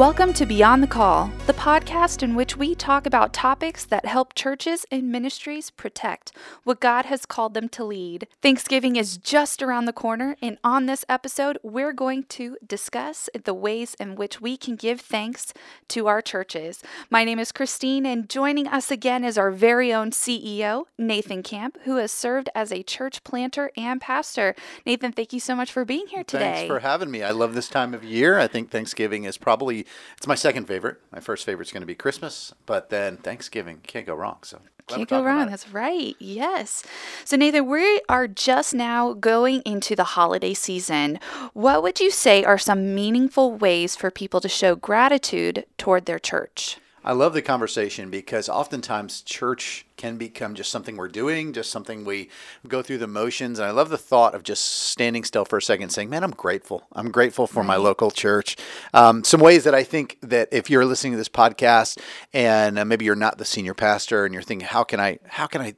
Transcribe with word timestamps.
Welcome 0.00 0.32
to 0.32 0.46
Beyond 0.46 0.82
the 0.82 0.86
Call, 0.86 1.30
the 1.46 1.52
podcast 1.52 2.22
in 2.22 2.34
which 2.34 2.56
we 2.56 2.74
talk 2.74 3.04
about 3.04 3.34
topics 3.34 3.84
that 3.84 4.06
help 4.06 4.34
churches 4.34 4.86
and 4.90 5.12
ministries 5.12 5.68
protect 5.68 6.32
what 6.64 6.80
God 6.80 7.04
has 7.04 7.26
called 7.26 7.52
them 7.52 7.68
to 7.68 7.84
lead. 7.84 8.26
Thanksgiving 8.40 8.96
is 8.96 9.18
just 9.18 9.62
around 9.62 9.84
the 9.84 9.92
corner, 9.92 10.36
and 10.40 10.56
on 10.64 10.86
this 10.86 11.04
episode, 11.06 11.58
we're 11.62 11.92
going 11.92 12.22
to 12.30 12.56
discuss 12.66 13.28
the 13.44 13.52
ways 13.52 13.94
in 14.00 14.14
which 14.14 14.40
we 14.40 14.56
can 14.56 14.74
give 14.74 15.02
thanks 15.02 15.52
to 15.88 16.06
our 16.06 16.22
churches. 16.22 16.82
My 17.10 17.22
name 17.22 17.38
is 17.38 17.52
Christine, 17.52 18.06
and 18.06 18.26
joining 18.26 18.68
us 18.68 18.90
again 18.90 19.22
is 19.22 19.36
our 19.36 19.50
very 19.50 19.92
own 19.92 20.12
CEO, 20.12 20.84
Nathan 20.96 21.42
Camp, 21.42 21.76
who 21.84 21.96
has 21.96 22.10
served 22.10 22.48
as 22.54 22.72
a 22.72 22.82
church 22.82 23.22
planter 23.22 23.70
and 23.76 24.00
pastor. 24.00 24.54
Nathan, 24.86 25.12
thank 25.12 25.34
you 25.34 25.40
so 25.40 25.54
much 25.54 25.70
for 25.70 25.84
being 25.84 26.06
here 26.06 26.24
today. 26.24 26.54
Thanks 26.54 26.68
for 26.68 26.80
having 26.80 27.10
me. 27.10 27.22
I 27.22 27.32
love 27.32 27.52
this 27.52 27.68
time 27.68 27.92
of 27.92 28.02
year. 28.02 28.38
I 28.38 28.46
think 28.46 28.70
Thanksgiving 28.70 29.24
is 29.24 29.36
probably 29.36 29.84
it's 30.16 30.26
my 30.26 30.34
second 30.34 30.66
favorite. 30.66 30.98
My 31.12 31.20
first 31.20 31.44
favorite 31.44 31.68
is 31.68 31.72
going 31.72 31.82
to 31.82 31.86
be 31.86 31.94
Christmas, 31.94 32.54
but 32.66 32.90
then 32.90 33.16
Thanksgiving 33.16 33.80
can't 33.86 34.06
go 34.06 34.14
wrong. 34.14 34.38
So 34.42 34.60
can't 34.86 35.08
go 35.08 35.22
wrong. 35.22 35.48
That's 35.48 35.68
right. 35.70 36.16
Yes. 36.18 36.82
So 37.24 37.36
Nathan, 37.36 37.66
we 37.66 38.00
are 38.08 38.26
just 38.26 38.74
now 38.74 39.12
going 39.14 39.62
into 39.64 39.94
the 39.94 40.04
holiday 40.04 40.54
season. 40.54 41.18
What 41.52 41.82
would 41.82 42.00
you 42.00 42.10
say 42.10 42.44
are 42.44 42.58
some 42.58 42.94
meaningful 42.94 43.52
ways 43.52 43.96
for 43.96 44.10
people 44.10 44.40
to 44.40 44.48
show 44.48 44.74
gratitude 44.74 45.64
toward 45.78 46.06
their 46.06 46.18
church? 46.18 46.78
I 47.02 47.12
love 47.12 47.32
the 47.32 47.40
conversation 47.40 48.10
because 48.10 48.48
oftentimes 48.48 49.22
church 49.22 49.86
can 49.96 50.18
become 50.18 50.54
just 50.54 50.70
something 50.70 50.96
we're 50.96 51.08
doing, 51.08 51.52
just 51.52 51.70
something 51.70 52.04
we 52.04 52.28
go 52.68 52.82
through 52.82 52.98
the 52.98 53.06
motions. 53.06 53.58
And 53.58 53.66
I 53.66 53.70
love 53.70 53.88
the 53.88 53.96
thought 53.96 54.34
of 54.34 54.42
just 54.42 54.64
standing 54.64 55.24
still 55.24 55.46
for 55.46 55.56
a 55.56 55.62
second, 55.62 55.90
saying, 55.90 56.10
"Man, 56.10 56.22
I'm 56.22 56.30
grateful. 56.30 56.86
I'm 56.92 57.10
grateful 57.10 57.46
for 57.46 57.64
my 57.64 57.76
local 57.76 58.10
church." 58.10 58.56
Um, 58.92 59.24
some 59.24 59.40
ways 59.40 59.64
that 59.64 59.74
I 59.74 59.82
think 59.82 60.18
that 60.22 60.48
if 60.52 60.68
you're 60.68 60.84
listening 60.84 61.14
to 61.14 61.18
this 61.18 61.28
podcast 61.28 61.98
and 62.34 62.78
uh, 62.78 62.84
maybe 62.84 63.06
you're 63.06 63.16
not 63.16 63.38
the 63.38 63.44
senior 63.44 63.74
pastor 63.74 64.24
and 64.26 64.34
you're 64.34 64.42
thinking, 64.42 64.68
"How 64.68 64.84
can 64.84 65.00
I? 65.00 65.18
How 65.26 65.46
can 65.46 65.62
I?" 65.62 65.74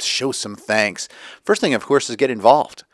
show 0.00 0.32
some 0.32 0.56
thanks. 0.56 1.08
First 1.44 1.60
thing, 1.60 1.74
of 1.74 1.84
course, 1.84 2.10
is 2.10 2.16
get 2.16 2.30
involved. 2.30 2.84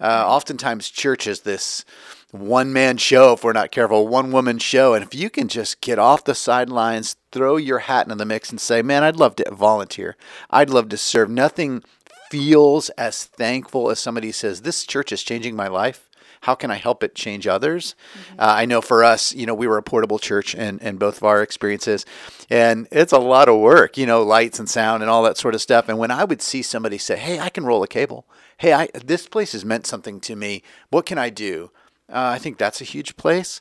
Uh, 0.00 0.24
oftentimes, 0.26 0.90
church 0.90 1.26
is 1.26 1.40
this 1.40 1.84
one 2.32 2.72
man 2.72 2.96
show 2.96 3.34
if 3.34 3.44
we're 3.44 3.52
not 3.52 3.70
careful, 3.70 4.08
one 4.08 4.32
woman 4.32 4.58
show. 4.58 4.94
And 4.94 5.04
if 5.04 5.14
you 5.14 5.30
can 5.30 5.48
just 5.48 5.80
get 5.82 5.98
off 5.98 6.24
the 6.24 6.34
sidelines, 6.34 7.16
throw 7.30 7.56
your 7.56 7.80
hat 7.80 8.06
into 8.06 8.16
the 8.16 8.24
mix 8.24 8.50
and 8.50 8.60
say, 8.60 8.80
man, 8.82 9.04
I'd 9.04 9.16
love 9.16 9.36
to 9.36 9.50
volunteer. 9.54 10.16
I'd 10.50 10.70
love 10.70 10.88
to 10.88 10.96
serve. 10.96 11.28
Nothing 11.28 11.84
feels 12.30 12.88
as 12.90 13.24
thankful 13.24 13.90
as 13.90 14.00
somebody 14.00 14.32
says, 14.32 14.62
this 14.62 14.86
church 14.86 15.12
is 15.12 15.22
changing 15.22 15.54
my 15.54 15.68
life. 15.68 16.08
How 16.40 16.54
can 16.54 16.70
I 16.70 16.76
help 16.76 17.04
it 17.04 17.14
change 17.14 17.46
others? 17.46 17.94
Mm-hmm. 18.14 18.40
Uh, 18.40 18.44
I 18.44 18.64
know 18.64 18.80
for 18.80 19.04
us, 19.04 19.34
you 19.34 19.44
know, 19.46 19.54
we 19.54 19.68
were 19.68 19.76
a 19.76 19.82
portable 19.82 20.18
church 20.18 20.54
and, 20.54 20.82
and 20.82 20.98
both 20.98 21.18
of 21.18 21.24
our 21.24 21.42
experiences, 21.42 22.06
and 22.50 22.88
it's 22.90 23.12
a 23.12 23.18
lot 23.18 23.48
of 23.48 23.60
work, 23.60 23.96
you 23.98 24.06
know, 24.06 24.22
lights 24.22 24.58
and 24.58 24.68
sound 24.68 25.02
and 25.02 25.10
all 25.10 25.22
that 25.22 25.36
sort 25.36 25.54
of 25.54 25.60
stuff. 25.60 25.88
And 25.88 25.98
when 25.98 26.10
I 26.10 26.24
would 26.24 26.42
see 26.42 26.62
somebody 26.62 26.96
say, 26.98 27.16
hey, 27.16 27.38
I 27.38 27.50
can 27.50 27.64
roll 27.64 27.82
a 27.82 27.88
cable. 27.88 28.26
Hey, 28.56 28.72
I, 28.72 28.88
this 29.04 29.28
place 29.28 29.52
has 29.52 29.64
meant 29.64 29.86
something 29.86 30.18
to 30.20 30.34
me. 30.34 30.62
What 30.88 31.06
can 31.06 31.18
I 31.18 31.30
do? 31.30 31.70
Uh, 32.12 32.30
I 32.34 32.38
think 32.38 32.58
that's 32.58 32.80
a 32.80 32.84
huge 32.84 33.16
place. 33.16 33.60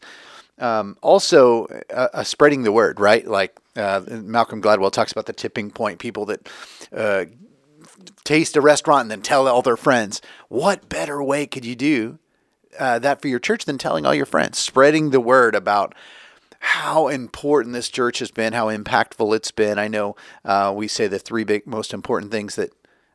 Um, 0.60 0.98
also, 1.02 1.66
uh, 1.94 2.10
uh, 2.14 2.24
spreading 2.24 2.64
the 2.64 2.72
word, 2.72 3.00
right? 3.00 3.26
Like 3.26 3.58
uh, 3.76 4.02
Malcolm 4.08 4.62
Gladwell 4.62 4.92
talks 4.92 5.12
about 5.12 5.26
the 5.26 5.34
tipping 5.34 5.72
point 5.72 6.00
people 6.00 6.26
that 6.26 6.50
uh, 6.96 7.26
taste 8.24 8.56
a 8.56 8.62
restaurant 8.62 9.04
and 9.04 9.12
then 9.12 9.22
tell 9.22 9.48
all 9.48 9.62
their 9.62 9.78
friends. 9.78 10.22
What 10.50 10.88
better 10.88 11.24
way 11.24 11.48
could 11.48 11.66
you 11.66 11.76
do 11.76 12.20
uh, 12.78 13.00
that 13.00 13.22
for 13.22 13.28
your 13.28 13.40
church 13.40 13.66
than 13.66 13.78
telling 13.78 14.06
all 14.06 14.14
your 14.14 14.26
friends? 14.26 14.60
Spreading 14.60 15.10
the 15.10 15.20
word 15.20 15.56
about 15.56 15.96
how 16.60 17.08
important 17.08 17.74
this 17.74 17.90
church 17.90 18.20
has 18.20 18.30
been, 18.30 18.54
how 18.54 18.70
impactful 18.70 19.36
it's 19.36 19.50
been. 19.50 19.80
I 19.80 19.88
know 19.88 20.16
uh, 20.46 20.72
we 20.76 20.88
say 20.88 21.08
the 21.08 21.18
three 21.18 21.44
big, 21.44 21.66
most 21.66 21.92
important 21.92 22.32
things 22.32 22.56
that 22.56 22.72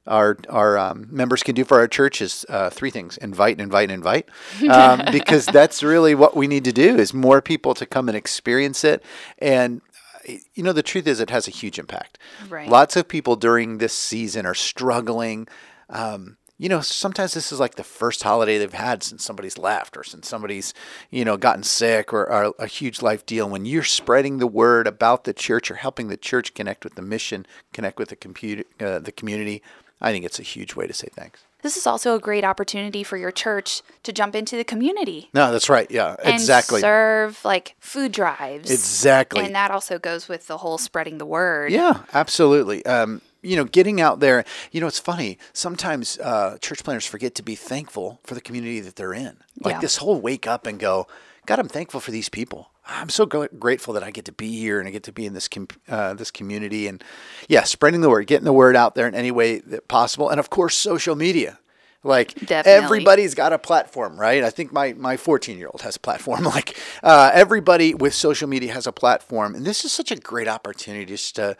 our 0.07 0.37
our 0.49 0.79
um, 0.79 1.09
members 1.11 1.43
can 1.43 1.55
do 1.55 1.65
for 1.65 1.79
our 1.79 1.89
church 1.89 2.21
is 2.21 2.47
uh, 2.49 2.71
three 2.71 2.91
things: 2.91 3.17
invite, 3.19 3.61
invite, 3.61 3.91
invite, 3.91 4.29
um, 4.71 5.03
because 5.13 5.47
that's 5.47 5.83
really 5.83 6.15
what 6.15 6.37
we 6.37 6.47
need 6.47 6.65
to 6.65 6.73
do 6.73 6.97
is 6.97 7.13
more 7.13 7.41
people 7.41 7.75
to 7.75 7.87
come 7.87 8.09
and 8.09 8.17
experience 8.17 8.85
it. 8.85 9.03
And 9.39 9.81
you 10.27 10.63
know, 10.63 10.73
the 10.73 10.83
truth 10.83 11.07
is, 11.07 11.21
it 11.21 11.31
has 11.31 11.47
a 11.47 11.53
huge 11.53 11.79
impact. 11.79 12.19
Right. 12.49 12.69
Lots 12.69 12.97
of 12.97 13.09
people 13.09 13.37
during 13.37 13.79
this 13.79 13.93
season 13.93 14.47
are 14.47 14.55
struggling. 14.55 15.49
Um, 15.89 16.37
you 16.59 16.69
know, 16.69 16.81
sometimes 16.81 17.35
this 17.35 17.53
is 17.53 17.61
like 17.61 17.75
the 17.75 17.85
first 17.85 18.23
holiday 18.23 18.57
they've 18.59 18.73
had 18.73 19.03
since 19.03 19.23
somebody's 19.23 19.59
left 19.59 19.97
or 19.97 20.05
since 20.05 20.29
somebody's, 20.29 20.73
you 21.11 21.25
know, 21.25 21.37
gotten 21.37 21.63
sick 21.63 22.13
or, 22.13 22.31
or, 22.31 22.55
a 22.59 22.67
huge 22.67 23.03
life 23.03 23.27
deal. 23.27 23.49
When 23.49 23.67
you're 23.67 23.83
spreading 23.83 24.39
the 24.39 24.47
word 24.47 24.87
about 24.87 25.25
the 25.25 25.35
church 25.35 25.71
or 25.71 25.75
helping 25.75 26.09
the 26.09 26.17
church 26.17 26.55
connect 26.55 26.85
with 26.85 26.95
the 26.95 27.03
mission, 27.03 27.47
connect 27.73 27.99
with 27.99 28.09
the, 28.09 28.17
computer, 28.17 28.65
uh, 28.81 28.99
the 28.99 29.13
community, 29.13 29.63
I 30.01 30.13
think 30.13 30.25
it's 30.25 30.39
a 30.39 30.43
huge 30.43 30.75
way 30.75 30.87
to 30.87 30.95
say 30.95 31.09
thanks. 31.15 31.43
This 31.63 31.77
is 31.77 31.87
also 31.87 32.15
a 32.15 32.21
great 32.21 32.45
opportunity 32.45 33.03
for 33.03 33.17
your 33.17 33.33
church 33.33 33.83
to 34.05 34.13
jump 34.13 34.37
into 34.37 34.57
the 34.57 34.63
community. 34.65 35.31
No, 35.35 35.51
that's 35.51 35.69
right. 35.69 35.91
Yeah, 35.91 36.15
and 36.23 36.35
exactly. 36.35 36.81
Serve 36.81 37.45
like 37.45 37.75
food 37.81 38.13
drives. 38.13 38.71
Exactly. 38.71 39.45
And 39.45 39.55
that 39.55 39.71
also 39.71 39.99
goes 39.99 40.29
with 40.29 40.47
the 40.47 40.59
whole 40.59 40.79
spreading 40.79 41.19
the 41.19 41.27
word. 41.27 41.73
Yeah, 41.73 42.03
absolutely. 42.13 42.87
Um, 42.87 43.21
you 43.43 43.57
know, 43.57 43.65
getting 43.65 44.01
out 44.01 44.21
there. 44.21 44.45
You 44.73 44.81
know, 44.81 44.87
it's 44.87 44.99
funny. 44.99 45.39
Sometimes 45.53 46.19
uh, 46.19 46.59
church 46.61 46.85
planters 46.85 47.07
forget 47.07 47.35
to 47.37 47.43
be 47.43 47.55
thankful 47.55 48.21
for 48.25 48.35
the 48.35 48.41
community 48.41 48.81
that 48.81 48.97
they're 48.97 49.15
in. 49.15 49.39
Like 49.61 49.75
yeah. 49.75 49.81
this 49.81 49.99
whole 49.99 50.21
wake 50.21 50.47
up 50.47 50.67
and 50.67 50.79
go, 50.79 51.07
God, 51.47 51.59
I'm 51.59 51.69
thankful 51.69 52.01
for 52.01 52.11
these 52.11 52.29
people. 52.29 52.71
I'm 52.89 53.09
so 53.09 53.27
grateful 53.27 53.95
that 53.95 54.05
I 54.05 54.11
get 54.11 54.27
to 54.27 54.33
be 54.33 54.59
here 54.59 54.79
and 54.79 54.89
I 54.89 54.93
get 54.93 55.03
to 55.05 55.13
be 55.13 55.27
in 55.27 55.35
this 55.35 55.49
com- 55.49 55.69
uh, 55.89 56.15
this 56.15 56.31
community 56.31 56.87
and 56.87 57.03
yeah, 57.49 57.65
spreading 57.65 58.01
the 58.01 58.09
word, 58.09 58.27
getting 58.27 58.45
the 58.45 58.53
word 58.53 58.77
out 58.77 58.95
there 58.95 59.09
in 59.09 59.15
any 59.15 59.33
way 59.33 59.59
that 59.59 59.89
possible, 59.89 60.29
and 60.29 60.39
of 60.39 60.51
course, 60.51 60.77
social 60.77 61.17
media. 61.17 61.59
Like 62.05 62.35
Definitely. 62.35 62.85
everybody's 62.85 63.35
got 63.35 63.53
a 63.53 63.59
platform, 63.59 64.19
right? 64.19 64.45
I 64.45 64.51
think 64.51 64.73
my 64.73 64.93
my 64.93 65.17
14 65.17 65.59
year 65.59 65.67
old 65.67 65.83
has 65.83 65.97
a 65.97 66.01
platform. 66.01 66.45
Like 66.57 66.77
uh, 67.03 67.33
everybody 67.35 67.93
with 67.93 68.15
social 68.15 68.49
media 68.49 68.73
has 68.73 68.87
a 68.87 68.93
platform, 68.93 69.57
and 69.57 69.65
this 69.65 69.85
is 69.85 69.91
such 69.91 70.13
a 70.13 70.17
great 70.17 70.47
opportunity 70.47 71.05
just 71.05 71.35
to 71.37 71.57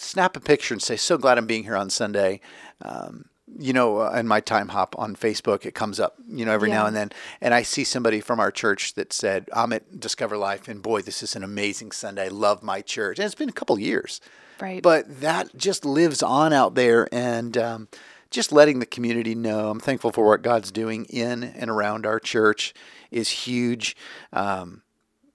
snap 0.00 0.36
a 0.36 0.40
picture 0.40 0.74
and 0.74 0.82
say, 0.82 0.96
"So 0.96 1.18
glad 1.18 1.38
I'm 1.38 1.46
being 1.46 1.64
here 1.64 1.76
on 1.76 1.90
Sunday." 1.90 2.40
Um, 2.82 3.26
you 3.58 3.72
know, 3.72 4.02
uh, 4.02 4.12
in 4.12 4.28
my 4.28 4.40
Timehop 4.40 4.98
on 4.98 5.16
Facebook, 5.16 5.66
it 5.66 5.74
comes 5.74 5.98
up, 5.98 6.16
you 6.28 6.44
know, 6.44 6.52
every 6.52 6.68
yeah. 6.68 6.78
now 6.78 6.86
and 6.86 6.96
then. 6.96 7.10
And 7.40 7.52
I 7.52 7.62
see 7.62 7.84
somebody 7.84 8.20
from 8.20 8.38
our 8.38 8.50
church 8.50 8.94
that 8.94 9.12
said, 9.12 9.48
I'm 9.52 9.72
at 9.72 9.98
Discover 9.98 10.36
Life, 10.36 10.68
and 10.68 10.82
boy, 10.82 11.02
this 11.02 11.22
is 11.22 11.34
an 11.36 11.42
amazing 11.42 11.92
Sunday. 11.92 12.26
I 12.26 12.28
love 12.28 12.62
my 12.62 12.80
church. 12.80 13.18
And 13.18 13.26
it's 13.26 13.34
been 13.34 13.48
a 13.48 13.52
couple 13.52 13.78
years. 13.78 14.20
Right. 14.60 14.82
But 14.82 15.20
that 15.20 15.56
just 15.56 15.84
lives 15.84 16.22
on 16.22 16.52
out 16.52 16.74
there. 16.74 17.08
And 17.12 17.56
um, 17.56 17.88
just 18.30 18.52
letting 18.52 18.78
the 18.78 18.86
community 18.86 19.34
know, 19.34 19.70
I'm 19.70 19.80
thankful 19.80 20.12
for 20.12 20.26
what 20.26 20.42
God's 20.42 20.70
doing 20.70 21.06
in 21.06 21.42
and 21.42 21.70
around 21.70 22.06
our 22.06 22.20
church 22.20 22.74
is 23.10 23.28
huge. 23.30 23.96
Um, 24.32 24.82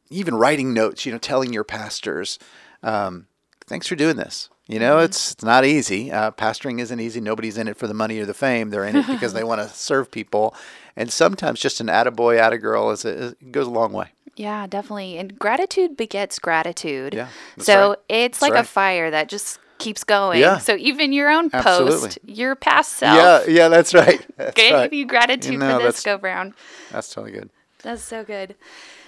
even 0.10 0.36
writing 0.36 0.74
notes, 0.74 1.06
you 1.06 1.12
know, 1.12 1.18
telling 1.18 1.52
your 1.52 1.64
pastors, 1.64 2.40
um, 2.84 3.28
thanks 3.68 3.88
for 3.88 3.96
doing 3.96 4.16
this. 4.16 4.50
You 4.68 4.80
know, 4.80 4.96
mm-hmm. 4.96 5.06
it's 5.06 5.34
it's 5.34 5.44
not 5.44 5.64
easy. 5.64 6.12
Uh, 6.12 6.32
pastoring 6.32 6.80
isn't 6.80 7.00
easy. 7.00 7.22
Nobody's 7.22 7.58
in 7.58 7.68
it 7.68 7.78
for 7.78 7.88
the 7.88 7.94
money 7.94 8.20
or 8.20 8.26
the 8.26 8.34
fame. 8.34 8.72
They're 8.72 8.86
in 8.86 8.96
it 8.96 9.08
because 9.08 9.34
they 9.34 9.44
want 9.52 9.62
to 9.62 9.70
serve 9.70 10.10
people. 10.10 10.56
And 10.96 11.12
sometimes 11.12 11.60
just 11.60 11.80
an 11.82 11.88
attaboy, 11.88 12.40
attagirl 12.40 12.94
is 12.94 13.06
a, 13.06 13.10
is, 13.10 13.36
goes 13.52 13.68
a 13.68 13.72
long 13.72 13.94
way. 13.94 14.08
Yeah, 14.36 14.68
definitely. 14.68 15.18
And 15.18 15.38
gratitude 15.38 15.96
begets 15.96 16.40
gratitude. 16.40 17.14
Yeah. 17.14 17.30
So 17.58 17.90
right. 17.90 17.98
it's 18.10 18.42
like 18.42 18.54
right. 18.54 18.64
a 18.64 18.68
fire 18.68 19.12
that 19.12 19.30
just 19.30 19.60
keeps 19.78 20.04
going. 20.04 20.40
Yeah. 20.40 20.58
So 20.58 20.76
even 20.76 21.14
your 21.14 21.30
own 21.30 21.50
Absolutely. 21.54 22.08
post, 22.08 22.20
your 22.26 22.56
past 22.56 22.94
self. 22.94 23.48
Yeah, 23.48 23.54
yeah, 23.54 23.68
that's 23.68 23.94
right. 23.94 24.26
That's 24.38 24.56
give 24.56 24.74
right. 24.74 24.92
you 24.92 25.06
gratitude 25.06 25.54
you 25.54 25.60
know, 25.60 25.78
for 25.78 25.86
this 25.86 26.04
go 26.04 26.18
round. 26.18 26.54
That's 26.92 27.14
totally 27.14 27.32
good. 27.32 27.50
That's 27.84 28.02
so 28.02 28.24
good. 28.24 28.56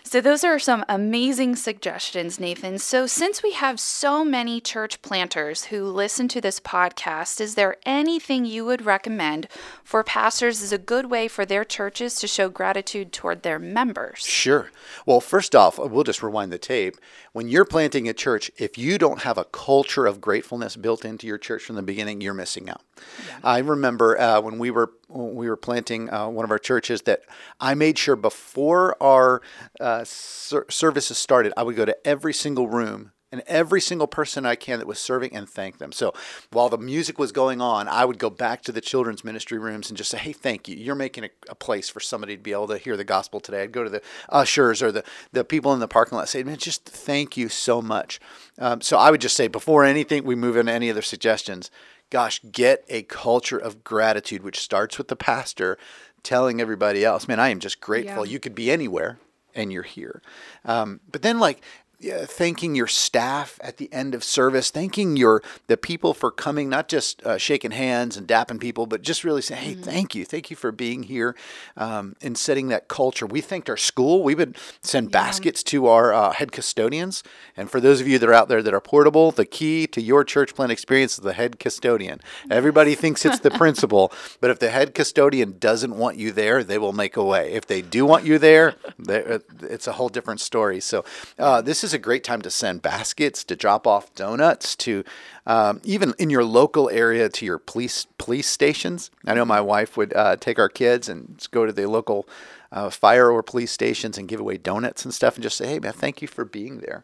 So, 0.10 0.22
those 0.22 0.46
are 0.46 0.58
some 0.58 0.86
amazing 0.88 1.58
suggestions, 1.58 2.40
Nathan. 2.40 2.80
So, 2.80 3.08
since 3.08 3.44
we 3.44 3.52
have 3.52 3.78
so 3.78 4.24
many 4.24 4.62
church 4.62 5.02
planters 5.02 5.66
who 5.66 5.84
listen 5.84 6.30
to 6.30 6.40
this 6.40 6.62
podcast, 6.62 7.42
is 7.42 7.56
there 7.56 7.76
anything 7.86 8.46
you 8.46 8.64
would 8.64 8.86
recommend 8.86 9.50
for 9.84 10.06
pastors 10.06 10.64
as 10.64 10.72
a 10.72 10.78
good 10.78 11.08
way 11.08 11.28
for 11.28 11.46
their 11.46 11.66
churches 11.66 12.16
to 12.22 12.28
show 12.28 12.48
gratitude 12.48 13.12
toward 13.12 13.44
their 13.44 13.60
members? 13.60 14.20
Sure. 14.20 14.72
Well, 15.06 15.20
first 15.20 15.54
off, 15.54 15.78
we'll 15.78 16.06
just 16.06 16.24
rewind 16.24 16.54
the 16.54 16.58
tape. 16.58 16.96
When 17.34 17.50
you're 17.50 17.66
planting 17.66 18.08
a 18.08 18.14
church, 18.14 18.50
if 18.56 18.78
you 18.78 18.98
don't 18.98 19.24
have 19.24 19.38
a 19.38 19.44
culture 19.44 20.06
of 20.06 20.22
gratefulness 20.22 20.78
built 20.78 21.04
into 21.04 21.28
your 21.28 21.38
church 21.38 21.64
from 21.64 21.76
the 21.76 21.84
beginning, 21.84 22.22
you're 22.22 22.34
missing 22.34 22.70
out. 22.70 22.82
Yeah. 23.28 23.40
I 23.44 23.58
remember 23.58 24.18
uh, 24.18 24.40
when 24.40 24.58
we 24.58 24.72
were 24.72 24.94
we 25.10 25.50
were 25.50 25.58
planting 25.58 26.12
uh, 26.14 26.28
one 26.28 26.46
of 26.46 26.52
our 26.52 26.60
churches 26.60 27.04
that 27.04 27.22
I 27.60 27.74
made 27.74 27.98
sure 27.98 28.16
before 28.16 29.02
our 29.02 29.42
uh, 29.80 30.04
ser- 30.04 30.66
services 30.70 31.18
started, 31.18 31.54
I 31.56 31.64
would 31.64 31.76
go 31.76 31.86
to 31.86 32.08
every 32.08 32.34
single 32.34 32.68
room 32.68 33.12
and 33.32 33.44
every 33.46 33.82
single 33.82 34.08
person 34.08 34.46
I 34.46 34.56
can 34.56 34.80
that 34.80 34.88
was 34.88 35.00
serving 35.00 35.36
and 35.36 35.50
thank 35.50 35.80
them. 35.80 35.92
So 35.92 36.14
while 36.52 36.70
the 36.70 36.78
music 36.78 37.20
was 37.20 37.34
going 37.34 37.60
on, 37.60 37.88
I 37.90 38.06
would 38.06 38.20
go 38.20 38.30
back 38.30 38.62
to 38.64 38.72
the 38.72 38.80
children's 38.80 39.24
ministry 39.24 39.58
rooms 39.58 39.90
and 39.90 39.98
just 39.98 40.10
say, 40.10 40.18
hey, 40.18 40.32
thank 40.32 40.70
you. 40.70 40.78
You're 40.78 40.96
making 40.96 41.26
a, 41.26 41.30
a 41.50 41.56
place 41.56 41.90
for 41.90 42.00
somebody 42.00 42.38
to 42.38 42.42
be 42.42 42.54
able 42.54 42.68
to 42.68 42.78
hear 42.78 42.96
the 42.96 43.04
gospel 43.04 43.40
today. 43.42 43.64
I'd 43.64 43.74
go 43.74 43.84
to 43.84 43.90
the 43.90 44.02
ushers 44.30 44.82
or 44.82 44.94
the, 44.94 45.04
the 45.34 45.44
people 45.44 45.74
in 45.74 45.80
the 45.80 45.90
parking 45.90 46.18
lot 46.18 46.30
say, 46.30 46.44
man, 46.44 46.58
just 46.58 46.86
thank 46.86 47.36
you 47.36 47.50
so 47.50 47.82
much. 47.82 48.22
Um, 48.60 48.80
so 48.80 48.98
I 48.98 49.12
would 49.12 49.22
just 49.22 49.36
say, 49.36 49.48
before 49.48 49.84
anything, 49.84 50.24
we 50.24 50.36
move 50.36 50.56
into 50.56 50.72
any 50.72 50.90
other 50.90 51.02
suggestions, 51.02 51.70
gosh, 52.10 52.42
get 52.52 52.84
a 52.90 53.04
culture 53.04 53.58
of 53.58 53.84
gratitude, 53.84 54.44
which 54.44 54.60
starts 54.60 54.98
with 54.98 55.08
the 55.08 55.16
pastor 55.16 55.78
telling 56.24 56.60
everybody 56.60 57.06
else, 57.06 57.28
man, 57.28 57.40
I 57.40 57.50
am 57.50 57.60
just 57.60 57.80
grateful. 57.80 58.26
Yeah. 58.26 58.32
You 58.34 58.40
could 58.40 58.56
be 58.56 58.72
anywhere 58.72 59.20
and 59.56 59.72
you're 59.72 59.84
here. 59.84 60.22
Um, 60.66 61.00
but 61.10 61.22
then, 61.22 61.40
like, 61.40 61.62
thanking 62.00 62.76
your 62.76 62.88
staff 62.88 63.60
at 63.62 63.78
the 63.78 63.92
end 63.92 64.14
of 64.14 64.24
service, 64.24 64.70
thanking 64.70 65.18
your 65.18 65.42
the 65.68 65.78
people 65.78 66.14
for 66.14 66.30
coming, 66.30 66.70
not 66.70 66.88
just 66.88 67.24
uh, 67.24 67.38
shaking 67.38 67.72
hands 67.72 68.18
and 68.18 68.28
dapping 68.28 68.60
people, 68.60 68.86
but 68.86 69.02
just 69.02 69.24
really 69.24 69.42
saying, 69.42 69.62
"Hey, 69.62 69.74
mm-hmm. 69.74 69.82
thank 69.82 70.16
you, 70.16 70.24
thank 70.24 70.50
you 70.50 70.56
for 70.56 70.72
being 70.72 71.04
here," 71.04 71.36
um, 71.76 72.16
and 72.22 72.38
setting 72.38 72.68
that 72.68 72.88
culture. 72.88 73.26
We 73.26 73.42
thanked 73.42 73.70
our 73.70 73.78
school. 73.78 74.24
We 74.24 74.36
would 74.36 74.58
send 74.82 75.08
yeah. 75.08 75.22
baskets 75.22 75.64
to 75.64 75.88
our 75.88 76.14
uh, 76.14 76.32
head 76.34 76.52
custodians, 76.52 77.24
and 77.56 77.70
for 77.70 77.80
those 77.80 78.00
of 78.00 78.08
you 78.08 78.20
that 78.20 78.30
are 78.30 78.34
out 78.34 78.48
there 78.48 78.62
that 78.62 78.74
are 78.74 78.82
portable, 78.82 79.32
the 79.32 79.46
key 79.46 79.88
to 79.88 80.02
your 80.02 80.24
church 80.24 80.54
plant 80.54 80.72
experience 80.72 81.14
is 81.14 81.24
the 81.24 81.34
head 81.34 81.60
custodian. 81.60 82.22
Everybody 82.52 82.94
thinks 83.08 83.26
it's 83.26 83.40
the 83.40 83.52
principal, 83.52 84.14
but 84.40 84.52
if 84.52 84.60
the 84.60 84.70
head 84.70 84.94
custodian 84.94 85.58
doesn't 85.58 85.96
want 85.96 86.18
you 86.18 86.32
there, 86.32 86.64
they 86.64 86.78
will 86.78 86.94
make 86.94 87.18
a 87.18 87.24
way. 87.24 87.54
If 87.54 87.66
they 87.66 87.82
do 87.82 88.06
want 88.06 88.26
you 88.26 88.38
there, 88.38 88.76
uh, 89.10 89.40
it's 89.62 89.88
a 89.88 89.94
whole 89.94 90.10
different 90.10 90.42
story. 90.42 90.80
So 90.80 91.04
uh, 91.40 91.62
this 91.62 91.84
is 91.84 91.87
is 91.88 91.94
a 91.94 92.00
great 92.00 92.24
time 92.24 92.42
to 92.42 92.52
send 92.52 92.82
baskets, 92.82 93.44
to 93.46 93.56
drop 93.56 93.88
off 93.88 94.14
donuts, 94.14 94.76
to 94.78 95.04
um, 95.46 95.82
even 95.84 96.14
in 96.20 96.30
your 96.30 96.44
local 96.44 96.90
area 96.90 97.30
to 97.30 97.46
your 97.46 97.58
police 97.58 98.06
police 98.18 98.48
stations. 98.48 99.10
I 99.26 99.34
know 99.34 99.46
my 99.46 99.62
wife 99.62 99.98
would 99.98 100.14
uh, 100.16 100.36
take 100.36 100.60
our 100.60 100.70
kids 100.70 101.10
and 101.10 101.46
go 101.52 101.66
to 101.66 101.74
the 101.74 101.88
local 101.88 102.28
uh, 102.72 102.90
fire 102.90 103.32
or 103.32 103.42
police 103.42 103.72
stations 103.72 104.18
and 104.18 104.28
give 104.28 104.40
away 104.40 104.58
donuts 104.58 105.06
and 105.06 105.14
stuff, 105.14 105.36
and 105.36 105.44
just 105.44 105.58
say, 105.58 105.68
"Hey, 105.68 105.80
man, 105.80 105.94
thank 105.94 106.22
you 106.22 106.28
for 106.28 106.46
being 106.46 106.80
there." 106.80 107.04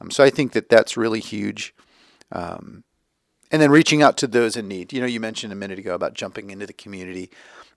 Um, 0.00 0.10
so 0.10 0.22
I 0.22 0.30
think 0.30 0.52
that 0.52 0.68
that's 0.68 0.96
really 0.96 1.20
huge. 1.20 1.74
Um, 2.32 2.84
and 3.52 3.62
then 3.62 3.70
reaching 3.70 4.02
out 4.02 4.16
to 4.18 4.26
those 4.26 4.56
in 4.56 4.66
need. 4.66 4.92
You 4.92 5.00
know, 5.00 5.06
you 5.06 5.20
mentioned 5.20 5.52
a 5.52 5.56
minute 5.56 5.78
ago 5.78 5.94
about 5.94 6.14
jumping 6.14 6.50
into 6.50 6.66
the 6.66 6.72
community 6.72 7.30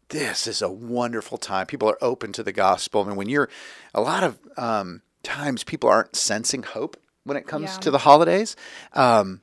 this 0.10 0.48
is 0.48 0.62
a 0.62 0.69
wonderful 0.69 1.38
time. 1.38 1.68
People 1.68 1.90
are 1.90 1.98
open 2.02 2.34
to 2.34 2.44
the 2.44 2.52
gospel. 2.52 3.04
I 3.04 3.07
mean, 3.07 3.16
when 3.16 3.30
you're 3.30 3.50
a 3.94 4.02
lot 4.02 4.24
of 4.24 4.40
um, 4.57 5.02
times 5.30 5.64
people 5.64 5.90
aren't 5.90 6.16
sensing 6.16 6.64
hope 6.64 6.98
when 7.24 7.38
it 7.38 7.46
comes 7.46 7.74
yeah. 7.74 7.80
to 7.80 7.92
the 7.92 8.00
holidays. 8.00 8.56
Um, 8.94 9.42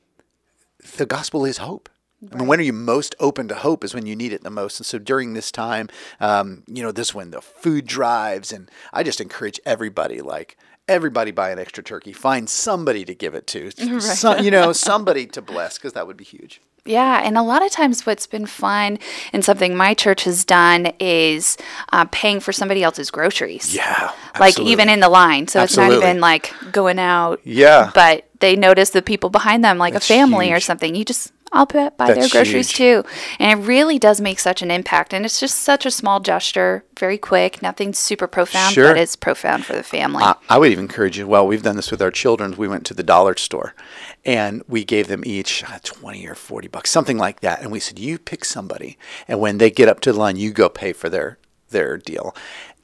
the 0.97 1.05
gospel 1.05 1.45
is 1.45 1.57
hope. 1.57 1.89
Right. 2.21 2.33
I 2.33 2.37
mean, 2.37 2.47
when 2.47 2.59
are 2.59 2.63
you 2.63 2.73
most 2.73 3.15
open 3.19 3.47
to 3.47 3.55
hope 3.55 3.83
is 3.83 3.93
when 3.93 4.05
you 4.05 4.15
need 4.15 4.33
it 4.33 4.43
the 4.43 4.49
most. 4.49 4.79
And 4.79 4.85
so 4.85 4.97
during 4.97 5.33
this 5.33 5.51
time, 5.51 5.87
um, 6.19 6.63
you 6.67 6.83
know, 6.83 6.91
this 6.91 7.13
when 7.13 7.31
the 7.31 7.41
food 7.41 7.85
drives, 7.85 8.51
and 8.51 8.69
I 8.91 9.03
just 9.03 9.21
encourage 9.21 9.59
everybody, 9.65 10.21
like 10.21 10.57
everybody 10.87 11.31
buy 11.31 11.51
an 11.51 11.59
extra 11.59 11.83
turkey. 11.83 12.11
Find 12.11 12.49
somebody 12.49 13.05
to 13.05 13.15
give 13.15 13.35
it 13.35 13.47
to, 13.47 13.65
right. 13.79 14.01
some, 14.01 14.43
you 14.43 14.51
know, 14.51 14.73
somebody 14.73 15.25
to 15.27 15.41
bless, 15.41 15.77
because 15.77 15.93
that 15.93 16.07
would 16.07 16.17
be 16.17 16.25
huge. 16.25 16.59
Yeah, 16.87 17.21
and 17.23 17.37
a 17.37 17.41
lot 17.41 17.65
of 17.65 17.71
times 17.71 18.05
what's 18.05 18.27
been 18.27 18.45
fun 18.45 18.99
and 19.33 19.43
something 19.43 19.75
my 19.75 19.93
church 19.93 20.23
has 20.23 20.45
done 20.45 20.93
is 20.99 21.57
uh, 21.91 22.05
paying 22.11 22.39
for 22.39 22.51
somebody 22.51 22.83
else's 22.83 23.11
groceries. 23.11 23.75
Yeah. 23.75 24.11
Like 24.39 24.59
even 24.59 24.89
in 24.89 24.99
the 24.99 25.09
line. 25.09 25.47
So 25.47 25.59
absolutely. 25.59 25.95
it's 25.95 26.03
not 26.03 26.09
even 26.09 26.21
like 26.21 26.53
going 26.71 26.99
out. 26.99 27.41
Yeah. 27.43 27.91
But 27.93 28.27
they 28.39 28.55
notice 28.55 28.91
the 28.91 29.01
people 29.01 29.29
behind 29.29 29.63
them, 29.63 29.77
like 29.77 29.93
That's 29.93 30.09
a 30.09 30.13
family 30.13 30.47
huge. 30.47 30.57
or 30.57 30.59
something. 30.59 30.95
You 30.95 31.03
just 31.05 31.31
I'll 31.51 31.65
buy 31.65 31.91
That's 31.97 32.19
their 32.19 32.29
groceries 32.29 32.69
huge. 32.69 33.03
too. 33.03 33.09
And 33.39 33.59
it 33.59 33.63
really 33.63 33.97
does 33.97 34.19
make 34.19 34.39
such 34.39 34.61
an 34.61 34.71
impact. 34.71 35.13
And 35.13 35.25
it's 35.25 35.39
just 35.39 35.59
such 35.59 35.85
a 35.85 35.91
small 35.91 36.19
gesture, 36.19 36.83
very 36.99 37.17
quick, 37.17 37.61
nothing 37.61 37.93
super 37.93 38.27
profound, 38.27 38.73
sure. 38.73 38.89
but 38.89 38.97
it's 38.97 39.15
profound 39.15 39.65
for 39.65 39.73
the 39.73 39.83
family. 39.83 40.23
Uh, 40.23 40.35
I 40.49 40.57
would 40.57 40.71
even 40.71 40.85
encourage 40.85 41.17
you. 41.17 41.27
Well, 41.27 41.47
we've 41.47 41.63
done 41.63 41.75
this 41.75 41.91
with 41.91 42.01
our 42.01 42.11
children. 42.11 42.55
We 42.57 42.67
went 42.67 42.85
to 42.87 42.93
the 42.93 43.03
dollar 43.03 43.35
store 43.37 43.73
and 44.25 44.63
we 44.67 44.83
gave 44.83 45.07
them 45.07 45.23
each 45.25 45.63
uh, 45.63 45.79
20 45.83 46.27
or 46.27 46.35
40 46.35 46.67
bucks, 46.67 46.89
something 46.89 47.17
like 47.17 47.39
that. 47.41 47.61
And 47.61 47.71
we 47.71 47.79
said, 47.79 47.99
you 47.99 48.17
pick 48.17 48.43
somebody. 48.43 48.97
And 49.27 49.39
when 49.39 49.57
they 49.57 49.71
get 49.71 49.89
up 49.89 49.99
to 50.01 50.13
the 50.13 50.19
line, 50.19 50.35
you 50.37 50.51
go 50.51 50.69
pay 50.69 50.93
for 50.93 51.09
their, 51.09 51.37
their 51.69 51.97
deal. 51.97 52.35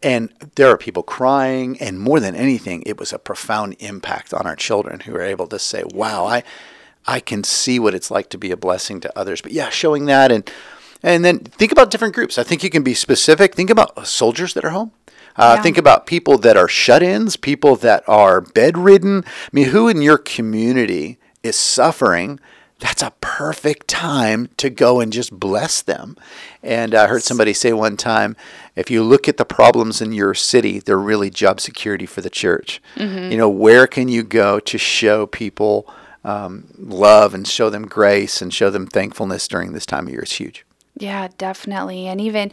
And 0.01 0.33
there 0.55 0.69
are 0.69 0.77
people 0.77 1.03
crying. 1.03 1.77
And 1.79 1.99
more 1.99 2.19
than 2.19 2.35
anything, 2.35 2.83
it 2.85 2.99
was 2.99 3.13
a 3.13 3.19
profound 3.19 3.75
impact 3.79 4.33
on 4.33 4.45
our 4.45 4.55
children 4.55 5.01
who 5.01 5.13
were 5.13 5.21
able 5.21 5.47
to 5.47 5.59
say, 5.59 5.83
wow, 5.93 6.25
I 6.25 6.43
I 7.05 7.19
can 7.19 7.43
see 7.43 7.79
what 7.79 7.93
it's 7.93 8.09
like 8.09 8.29
to 8.29 8.37
be 8.37 8.51
a 8.51 8.57
blessing 8.57 8.99
to 9.01 9.19
others. 9.19 9.41
But 9.41 9.51
yeah, 9.51 9.69
showing 9.69 10.05
that 10.05 10.31
and 10.31 10.49
and 11.01 11.25
then 11.25 11.39
think 11.39 11.71
about 11.71 11.91
different 11.91 12.15
groups. 12.15 12.37
I 12.37 12.43
think 12.43 12.63
you 12.63 12.69
can 12.69 12.83
be 12.83 12.93
specific. 12.93 13.55
Think 13.55 13.69
about 13.69 14.07
soldiers 14.07 14.53
that 14.53 14.63
are 14.63 14.69
home. 14.69 14.91
Uh, 15.35 15.55
yeah. 15.57 15.61
Think 15.63 15.77
about 15.77 16.05
people 16.05 16.37
that 16.37 16.55
are 16.55 16.67
shut-ins, 16.67 17.35
people 17.35 17.75
that 17.77 18.07
are 18.07 18.39
bedridden. 18.39 19.23
I 19.25 19.49
mean, 19.51 19.69
who 19.69 19.89
in 19.89 20.01
your 20.01 20.17
community 20.17 21.17
is 21.41 21.57
suffering? 21.57 22.39
That's 22.79 23.01
a 23.01 23.13
perfect 23.19 23.87
time 23.87 24.49
to 24.57 24.69
go 24.69 24.99
and 24.99 25.11
just 25.11 25.31
bless 25.31 25.81
them. 25.81 26.17
And 26.61 26.93
I 26.93 27.07
heard 27.07 27.23
somebody 27.23 27.53
say 27.53 27.73
one 27.73 27.97
time, 27.97 28.35
if 28.75 28.91
you 28.91 29.03
look 29.03 29.27
at 29.27 29.37
the 29.37 29.45
problems 29.45 30.01
in 30.01 30.13
your 30.13 30.33
city, 30.33 30.79
they're 30.79 30.97
really 30.97 31.29
job 31.29 31.59
security 31.59 32.05
for 32.05 32.21
the 32.21 32.29
church. 32.29 32.81
Mm-hmm. 32.95 33.31
You 33.31 33.37
know, 33.37 33.49
where 33.49 33.87
can 33.87 34.07
you 34.09 34.23
go 34.23 34.59
to 34.59 34.77
show 34.77 35.25
people? 35.25 35.91
Um, 36.23 36.65
love 36.77 37.33
and 37.33 37.47
show 37.47 37.69
them 37.69 37.87
grace 37.87 38.41
and 38.41 38.53
show 38.53 38.69
them 38.69 38.87
thankfulness 38.87 39.47
during 39.47 39.73
this 39.73 39.85
time 39.85 40.07
of 40.07 40.13
year 40.13 40.23
is 40.23 40.33
huge. 40.33 40.65
Yeah, 40.95 41.29
definitely. 41.37 42.07
And 42.07 42.21
even 42.21 42.51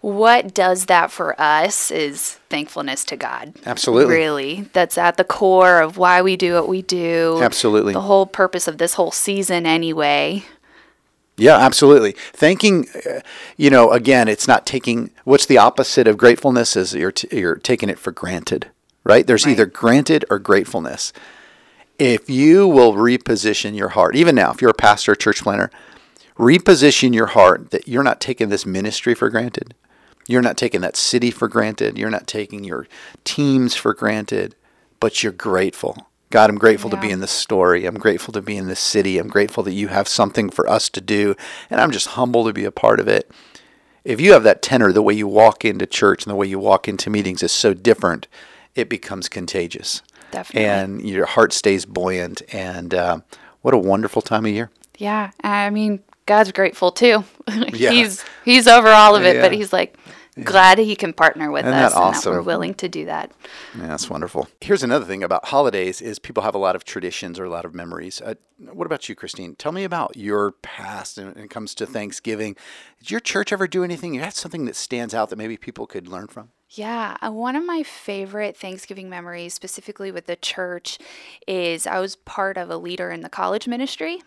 what 0.00 0.54
does 0.54 0.86
that 0.86 1.10
for 1.10 1.38
us 1.40 1.90
is 1.90 2.38
thankfulness 2.48 3.04
to 3.04 3.16
God. 3.16 3.54
Absolutely. 3.66 4.14
Really. 4.14 4.62
That's 4.72 4.96
at 4.96 5.18
the 5.18 5.24
core 5.24 5.82
of 5.82 5.98
why 5.98 6.22
we 6.22 6.36
do 6.36 6.54
what 6.54 6.68
we 6.68 6.80
do. 6.80 7.38
Absolutely. 7.42 7.92
The 7.92 8.00
whole 8.00 8.26
purpose 8.26 8.66
of 8.66 8.78
this 8.78 8.94
whole 8.94 9.10
season, 9.10 9.66
anyway. 9.66 10.44
Yeah, 11.36 11.58
absolutely. 11.58 12.12
Thanking, 12.32 12.86
uh, 13.06 13.20
you 13.56 13.68
know, 13.68 13.90
again, 13.90 14.26
it's 14.26 14.48
not 14.48 14.64
taking 14.64 15.10
what's 15.24 15.46
the 15.46 15.58
opposite 15.58 16.06
of 16.06 16.16
gratefulness 16.16 16.76
is 16.76 16.94
you're, 16.94 17.12
t- 17.12 17.28
you're 17.36 17.56
taking 17.56 17.90
it 17.90 17.98
for 17.98 18.10
granted, 18.10 18.68
right? 19.04 19.26
There's 19.26 19.44
right. 19.44 19.52
either 19.52 19.66
granted 19.66 20.24
or 20.30 20.38
gratefulness 20.38 21.12
if 22.02 22.28
you 22.28 22.66
will 22.66 22.94
reposition 22.94 23.76
your 23.76 23.90
heart, 23.90 24.16
even 24.16 24.34
now, 24.34 24.50
if 24.50 24.60
you're 24.60 24.72
a 24.72 24.74
pastor, 24.74 25.12
or 25.12 25.14
church 25.14 25.40
planter, 25.40 25.70
reposition 26.36 27.14
your 27.14 27.26
heart 27.26 27.70
that 27.70 27.86
you're 27.86 28.02
not 28.02 28.20
taking 28.20 28.48
this 28.48 28.66
ministry 28.66 29.14
for 29.14 29.30
granted. 29.30 29.72
You're 30.26 30.42
not 30.42 30.56
taking 30.56 30.80
that 30.80 30.96
city 30.96 31.30
for 31.30 31.46
granted. 31.46 31.96
You're 31.96 32.10
not 32.10 32.26
taking 32.26 32.64
your 32.64 32.88
teams 33.22 33.76
for 33.76 33.94
granted, 33.94 34.56
but 34.98 35.22
you're 35.22 35.30
grateful. 35.30 36.08
God, 36.30 36.50
I'm 36.50 36.58
grateful 36.58 36.90
yeah. 36.90 36.96
to 36.96 37.02
be 37.02 37.12
in 37.12 37.20
this 37.20 37.30
story. 37.30 37.86
I'm 37.86 38.00
grateful 38.00 38.32
to 38.32 38.42
be 38.42 38.56
in 38.56 38.66
this 38.66 38.80
city. 38.80 39.18
I'm 39.18 39.28
grateful 39.28 39.62
that 39.62 39.72
you 39.72 39.86
have 39.86 40.08
something 40.08 40.50
for 40.50 40.68
us 40.68 40.88
to 40.90 41.00
do, 41.00 41.36
and 41.70 41.80
I'm 41.80 41.92
just 41.92 42.08
humble 42.08 42.44
to 42.46 42.52
be 42.52 42.64
a 42.64 42.72
part 42.72 42.98
of 42.98 43.06
it. 43.06 43.30
If 44.02 44.20
you 44.20 44.32
have 44.32 44.42
that 44.42 44.60
tenor, 44.60 44.90
the 44.90 45.02
way 45.02 45.14
you 45.14 45.28
walk 45.28 45.64
into 45.64 45.86
church 45.86 46.24
and 46.24 46.32
the 46.32 46.36
way 46.36 46.48
you 46.48 46.58
walk 46.58 46.88
into 46.88 47.10
meetings 47.10 47.44
is 47.44 47.52
so 47.52 47.74
different, 47.74 48.26
it 48.74 48.88
becomes 48.88 49.28
contagious. 49.28 50.02
Definitely. 50.32 50.68
And 50.68 51.08
your 51.08 51.26
heart 51.26 51.52
stays 51.52 51.84
buoyant. 51.86 52.42
And 52.52 52.92
uh, 52.92 53.20
what 53.60 53.74
a 53.74 53.78
wonderful 53.78 54.22
time 54.22 54.44
of 54.44 54.52
year. 54.52 54.70
Yeah. 54.98 55.30
I 55.44 55.70
mean, 55.70 56.00
God's 56.26 56.50
grateful 56.50 56.90
too. 56.90 57.24
yeah. 57.72 57.90
he's 57.90 58.24
he's 58.44 58.66
over 58.66 58.88
all 58.88 59.14
of 59.14 59.24
it, 59.24 59.36
yeah. 59.36 59.42
but 59.42 59.52
he's 59.52 59.72
like 59.72 59.96
glad 60.44 60.78
he 60.78 60.96
can 60.96 61.12
partner 61.12 61.50
with 61.50 61.66
Isn't 61.66 61.78
us 61.78 61.92
awesome? 61.92 62.32
and 62.32 62.38
that 62.38 62.40
we're 62.40 62.46
willing 62.46 62.74
to 62.74 62.88
do 62.88 63.04
that. 63.04 63.32
Yeah, 63.76 63.88
that's 63.88 64.08
wonderful. 64.08 64.48
Here's 64.60 64.82
another 64.82 65.04
thing 65.04 65.22
about 65.22 65.46
holidays 65.46 66.00
is 66.00 66.18
people 66.18 66.42
have 66.42 66.54
a 66.54 66.58
lot 66.58 66.74
of 66.74 66.84
traditions 66.84 67.38
or 67.38 67.44
a 67.44 67.50
lot 67.50 67.64
of 67.64 67.74
memories. 67.74 68.20
Uh, 68.20 68.34
what 68.58 68.86
about 68.86 69.08
you, 69.08 69.14
Christine? 69.14 69.56
Tell 69.56 69.72
me 69.72 69.84
about 69.84 70.16
your 70.16 70.52
past 70.52 71.18
when 71.18 71.36
it 71.36 71.50
comes 71.50 71.74
to 71.74 71.86
Thanksgiving. 71.86 72.56
Did 73.00 73.10
your 73.10 73.20
church 73.20 73.52
ever 73.52 73.66
do 73.66 73.84
anything? 73.84 74.14
You 74.14 74.20
had 74.20 74.34
something 74.34 74.64
that 74.64 74.76
stands 74.76 75.12
out 75.12 75.28
that 75.30 75.36
maybe 75.36 75.56
people 75.56 75.86
could 75.86 76.08
learn 76.08 76.28
from? 76.28 76.50
Yeah, 76.74 77.18
uh, 77.20 77.30
one 77.30 77.54
of 77.54 77.64
my 77.66 77.82
favorite 77.82 78.56
Thanksgiving 78.56 79.10
memories, 79.10 79.52
specifically 79.52 80.10
with 80.10 80.26
the 80.26 80.36
church, 80.36 80.98
is 81.46 81.86
I 81.86 82.00
was 82.00 82.16
part 82.16 82.56
of 82.56 82.70
a 82.70 82.78
leader 82.78 83.10
in 83.10 83.20
the 83.20 83.28
college 83.28 83.68
ministry. 83.68 84.22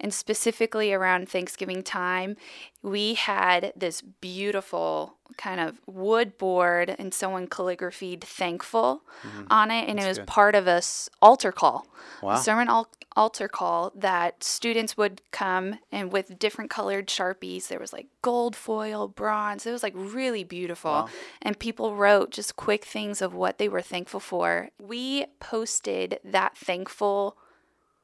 And 0.00 0.12
specifically 0.12 0.92
around 0.92 1.28
Thanksgiving 1.28 1.82
time, 1.82 2.36
we 2.82 3.14
had 3.14 3.72
this 3.76 4.00
beautiful 4.02 5.16
kind 5.36 5.60
of 5.60 5.80
wood 5.86 6.38
board 6.38 6.94
and 6.98 7.12
someone 7.12 7.46
calligraphied 7.46 8.22
thankful 8.22 9.02
mm-hmm. 9.22 9.44
on 9.50 9.70
it. 9.70 9.88
And 9.88 9.98
That's 9.98 10.06
it 10.06 10.08
was 10.08 10.18
good. 10.18 10.26
part 10.26 10.54
of 10.54 10.66
a 10.66 10.82
altar 11.20 11.52
call, 11.52 11.86
wow. 12.22 12.34
a 12.34 12.38
sermon 12.38 12.68
al- 12.68 12.88
altar 13.16 13.48
call 13.48 13.92
that 13.96 14.42
students 14.44 14.96
would 14.96 15.20
come 15.32 15.78
and 15.90 16.12
with 16.12 16.38
different 16.38 16.70
colored 16.70 17.08
Sharpies. 17.08 17.66
There 17.68 17.80
was 17.80 17.92
like 17.92 18.06
gold 18.22 18.54
foil, 18.54 19.08
bronze. 19.08 19.66
It 19.66 19.72
was 19.72 19.82
like 19.82 19.94
really 19.96 20.44
beautiful. 20.44 20.92
Wow. 20.92 21.08
And 21.42 21.58
people 21.58 21.96
wrote 21.96 22.30
just 22.30 22.56
quick 22.56 22.84
things 22.84 23.20
of 23.20 23.34
what 23.34 23.58
they 23.58 23.68
were 23.68 23.82
thankful 23.82 24.20
for. 24.20 24.70
We 24.80 25.26
posted 25.40 26.20
that 26.24 26.56
thankful 26.56 27.36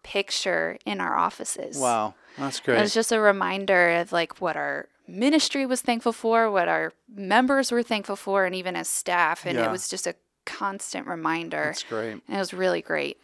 picture 0.04 0.78
in 0.86 1.00
our 1.00 1.16
offices. 1.16 1.76
Wow, 1.76 2.14
that's 2.38 2.60
great. 2.60 2.78
It 2.78 2.82
was 2.82 2.94
just 2.94 3.10
a 3.10 3.18
reminder 3.18 3.90
of 3.96 4.12
like 4.12 4.40
what 4.40 4.56
our 4.56 4.88
ministry 5.08 5.66
was 5.66 5.80
thankful 5.80 6.12
for, 6.12 6.50
what 6.50 6.68
our 6.68 6.92
members 7.12 7.72
were 7.72 7.82
thankful 7.82 8.16
for, 8.16 8.44
and 8.44 8.54
even 8.54 8.76
as 8.76 8.88
staff. 8.88 9.44
And 9.44 9.58
yeah. 9.58 9.66
it 9.66 9.70
was 9.72 9.88
just 9.88 10.06
a 10.06 10.14
constant 10.44 11.06
reminder. 11.06 11.64
That's 11.64 11.82
great. 11.82 12.12
And 12.12 12.36
it 12.36 12.38
was 12.38 12.54
really 12.54 12.82
great. 12.82 13.18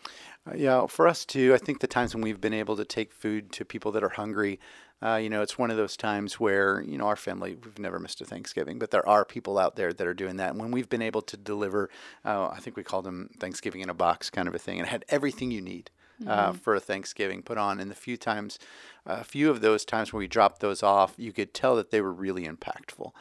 Uh, 0.46 0.54
yeah, 0.56 0.86
for 0.86 1.06
us 1.06 1.24
too, 1.24 1.54
I 1.54 1.58
think 1.58 1.80
the 1.80 1.86
times 1.86 2.14
when 2.14 2.22
we've 2.22 2.40
been 2.40 2.54
able 2.54 2.76
to 2.76 2.84
take 2.84 3.12
food 3.12 3.52
to 3.52 3.64
people 3.64 3.92
that 3.92 4.02
are 4.02 4.08
hungry, 4.08 4.58
uh, 5.02 5.16
you 5.16 5.30
know, 5.30 5.42
it's 5.42 5.58
one 5.58 5.70
of 5.70 5.76
those 5.76 5.96
times 5.96 6.38
where, 6.38 6.82
you 6.82 6.98
know, 6.98 7.06
our 7.06 7.16
family, 7.16 7.56
we've 7.62 7.78
never 7.78 7.98
missed 7.98 8.20
a 8.20 8.24
Thanksgiving, 8.24 8.78
but 8.78 8.90
there 8.90 9.06
are 9.08 9.24
people 9.24 9.58
out 9.58 9.76
there 9.76 9.92
that 9.92 10.06
are 10.06 10.14
doing 10.14 10.36
that. 10.36 10.50
And 10.50 10.60
when 10.60 10.70
we've 10.70 10.88
been 10.88 11.02
able 11.02 11.22
to 11.22 11.36
deliver, 11.36 11.88
uh, 12.24 12.48
I 12.48 12.58
think 12.60 12.76
we 12.76 12.82
called 12.82 13.04
them 13.04 13.30
Thanksgiving 13.38 13.80
in 13.80 13.90
a 13.90 13.94
box 13.94 14.28
kind 14.28 14.48
of 14.48 14.54
a 14.54 14.58
thing, 14.58 14.78
and 14.78 14.88
had 14.88 15.04
everything 15.08 15.50
you 15.50 15.62
need 15.62 15.90
uh, 16.26 16.48
mm-hmm. 16.50 16.58
for 16.58 16.74
a 16.74 16.80
Thanksgiving 16.80 17.42
put 17.42 17.58
on. 17.58 17.80
And 17.80 17.90
the 17.90 17.94
few 17.94 18.16
times, 18.16 18.58
a 19.06 19.24
few 19.24 19.50
of 19.50 19.60
those 19.60 19.84
times 19.84 20.12
when 20.12 20.18
we 20.18 20.26
dropped 20.26 20.60
those 20.60 20.82
off, 20.82 21.14
you 21.16 21.32
could 21.32 21.54
tell 21.54 21.76
that 21.76 21.90
they 21.90 22.00
were 22.00 22.12
really 22.12 22.46
impactful. 22.46 23.12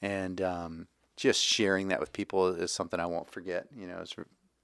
And 0.00 0.40
um, 0.40 0.86
just 1.16 1.42
sharing 1.42 1.88
that 1.88 2.00
with 2.00 2.12
people 2.12 2.48
is 2.48 2.72
something 2.72 3.00
I 3.00 3.06
won't 3.06 3.30
forget. 3.30 3.66
You 3.76 3.86
know, 3.86 3.98
it's 4.00 4.14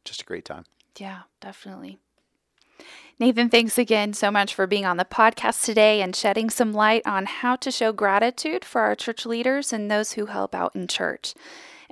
just 0.04 0.22
a 0.22 0.24
great 0.24 0.44
time. 0.44 0.64
Yeah, 0.98 1.22
definitely. 1.40 1.98
Nathan, 3.20 3.48
thanks 3.48 3.78
again 3.78 4.12
so 4.12 4.30
much 4.30 4.54
for 4.54 4.66
being 4.66 4.84
on 4.84 4.96
the 4.96 5.04
podcast 5.04 5.64
today 5.64 6.02
and 6.02 6.16
shedding 6.16 6.50
some 6.50 6.72
light 6.72 7.02
on 7.06 7.26
how 7.26 7.54
to 7.56 7.70
show 7.70 7.92
gratitude 7.92 8.64
for 8.64 8.80
our 8.80 8.96
church 8.96 9.24
leaders 9.24 9.72
and 9.72 9.88
those 9.88 10.12
who 10.12 10.26
help 10.26 10.54
out 10.54 10.74
in 10.74 10.88
church. 10.88 11.34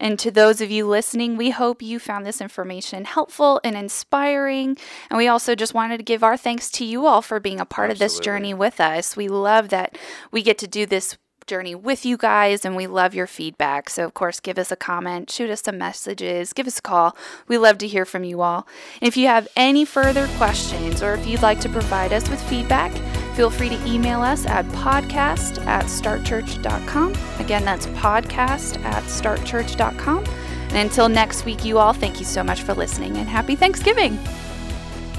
And 0.03 0.19
to 0.19 0.33
those 0.33 0.61
of 0.61 0.71
you 0.71 0.87
listening, 0.87 1.37
we 1.37 1.51
hope 1.51 1.81
you 1.81 2.01
found 2.01 2.27
this 2.27 2.41
information 2.41 3.05
helpful 3.05 3.61
and 3.63 3.77
inspiring. 3.77 4.77
And 5.09 5.17
we 5.17 5.29
also 5.29 5.55
just 5.55 5.75
wanted 5.75 5.99
to 5.99 6.03
give 6.03 6.25
our 6.25 6.37
thanks 6.37 6.71
to 6.73 6.85
you 6.85 7.07
all 7.07 7.23
for 7.23 7.39
being 7.39 7.61
a 7.61 7.65
part 7.65 7.91
Absolutely. 7.91 8.05
of 8.05 8.11
this 8.11 8.21
journey 8.21 8.53
with 8.53 8.81
us. 8.81 9.17
We 9.17 9.29
love 9.29 9.69
that 9.69 9.97
we 10.33 10.43
get 10.43 10.59
to 10.59 10.67
do 10.67 10.87
this 10.87 11.17
journey 11.47 11.75
with 11.75 12.05
you 12.05 12.17
guys 12.17 12.65
and 12.65 12.75
we 12.75 12.89
love 12.89 13.15
your 13.15 13.29
feedback. 13.29 13.89
So, 13.89 14.05
of 14.05 14.13
course, 14.13 14.41
give 14.41 14.59
us 14.59 14.73
a 14.73 14.77
comment, 14.77 15.31
shoot 15.31 15.51
us 15.51 15.63
some 15.63 15.79
messages, 15.79 16.53
give 16.53 16.67
us 16.67 16.81
a 16.81 16.83
call. 16.83 17.17
We 17.47 17.57
love 17.57 17.79
to 17.79 17.87
hear 17.87 18.05
from 18.05 18.25
you 18.25 18.43
all. 18.43 18.67
And 19.01 19.07
if 19.07 19.17
you 19.17 19.29
have 19.29 19.47
any 19.55 19.85
further 19.85 20.27
questions 20.37 21.01
or 21.01 21.15
if 21.15 21.27
you'd 21.27 21.43
like 21.43 21.61
to 21.61 21.69
provide 21.69 22.13
us 22.13 22.29
with 22.29 22.43
feedback, 22.43 22.93
Feel 23.35 23.51
free 23.51 23.71
to 23.71 23.87
email 23.87 24.21
us 24.21 24.45
at 24.47 24.67
podcast 24.67 25.65
at 25.67 25.85
startchurch.com. 25.87 27.15
Again, 27.39 27.65
that's 27.65 27.87
podcast 27.87 28.83
at 28.85 29.03
startchurch.com. 29.05 30.25
And 30.25 30.77
until 30.77 31.09
next 31.09 31.45
week, 31.45 31.65
you 31.65 31.79
all, 31.79 31.93
thank 31.93 32.19
you 32.19 32.25
so 32.25 32.43
much 32.43 32.63
for 32.63 32.75
listening 32.75 33.17
and 33.17 33.29
happy 33.29 33.57
Thanksgiving. 33.57 34.17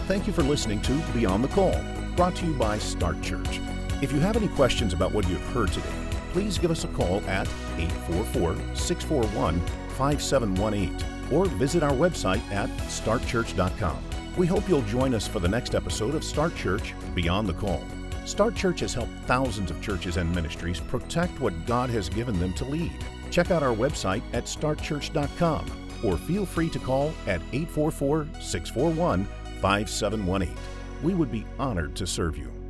Thank 0.07 0.27
you 0.27 0.33
for 0.33 0.43
listening 0.43 0.81
to 0.81 0.93
Beyond 1.13 1.43
the 1.43 1.47
Call, 1.47 1.75
brought 2.15 2.35
to 2.37 2.45
you 2.45 2.53
by 2.53 2.77
Start 2.77 3.21
Church. 3.21 3.59
If 4.01 4.11
you 4.11 4.19
have 4.19 4.35
any 4.35 4.47
questions 4.49 4.93
about 4.93 5.11
what 5.11 5.27
you've 5.29 5.45
heard 5.47 5.71
today, 5.71 5.89
please 6.33 6.57
give 6.57 6.71
us 6.71 6.83
a 6.83 6.89
call 6.89 7.21
at 7.27 7.47
844 7.77 8.75
641 8.75 9.59
5718 9.89 11.31
or 11.31 11.45
visit 11.45 11.83
our 11.83 11.93
website 11.93 12.41
at 12.51 12.69
startchurch.com. 12.89 14.03
We 14.35 14.47
hope 14.47 14.67
you'll 14.67 14.81
join 14.81 15.13
us 15.13 15.27
for 15.27 15.39
the 15.39 15.47
next 15.47 15.75
episode 15.75 16.15
of 16.15 16.23
Start 16.23 16.55
Church 16.55 16.93
Beyond 17.13 17.47
the 17.47 17.53
Call. 17.53 17.83
Start 18.25 18.55
Church 18.55 18.79
has 18.79 18.93
helped 18.93 19.11
thousands 19.25 19.69
of 19.69 19.81
churches 19.81 20.17
and 20.17 20.33
ministries 20.33 20.79
protect 20.79 21.39
what 21.41 21.65
God 21.65 21.89
has 21.89 22.09
given 22.09 22.39
them 22.39 22.53
to 22.53 22.65
lead. 22.65 22.93
Check 23.31 23.51
out 23.51 23.63
our 23.63 23.75
website 23.75 24.23
at 24.33 24.45
startchurch.com 24.45 25.65
or 26.03 26.17
feel 26.17 26.45
free 26.45 26.69
to 26.69 26.79
call 26.79 27.13
at 27.27 27.41
844 27.51 28.27
641 28.39 29.25
5718. 29.61 30.55
We 31.01 31.13
would 31.13 31.31
be 31.31 31.45
honored 31.59 31.95
to 31.95 32.07
serve 32.07 32.37
you. 32.37 32.62